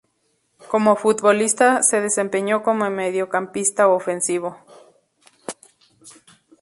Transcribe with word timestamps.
Como 0.71 0.95
futbolista 0.95 1.83
se 1.83 2.01
desempeñó 2.01 2.63
como 2.63 2.89
mediocampista 2.89 3.87
ofensivo. 3.87 4.57